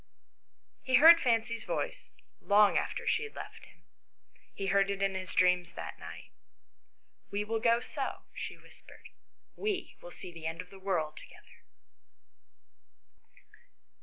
He 0.81 0.95
heard 0.95 1.21
Fancy's 1.21 1.63
voice 1.63 2.09
long 2.39 2.75
after 2.75 3.05
she 3.05 3.21
had 3.21 3.35
left 3.35 3.65
him. 3.67 3.83
He 4.51 4.65
heard 4.65 4.89
it 4.89 4.99
in 5.03 5.13
his 5.13 5.31
dreams 5.35 5.73
that 5.73 5.99
night." 5.99 6.31
We 7.31 7.43
will 7.43 7.59
go 7.59 7.81
so 7.81 7.93
far," 8.01 8.21
she 8.33 8.57
whispered." 8.57 9.09
We 9.65 9.97
will 10.01 10.09
see 10.09 10.31
the 10.31 10.47
end 10.47 10.59
of 10.59 10.71
the 10.71 10.79
world 10.79 11.17
together." 11.17 11.63